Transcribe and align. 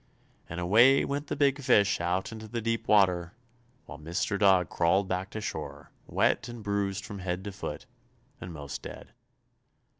And 0.49 0.59
away 0.59 1.05
went 1.05 1.27
the 1.27 1.35
big 1.35 1.61
fish 1.61 2.01
out 2.01 2.31
into 2.31 2.47
deep 2.47 2.87
water, 2.87 3.33
while 3.85 3.99
Mr. 3.99 4.39
Dog 4.39 4.67
crawled 4.67 5.07
back 5.07 5.29
to 5.29 5.41
shore, 5.41 5.91
wet 6.07 6.47
and 6.49 6.63
bruised 6.63 7.05
from 7.05 7.19
head 7.19 7.43
to 7.43 7.51
foot, 7.51 7.85
and 8.39 8.51
most 8.51 8.81
dead. 8.81 9.13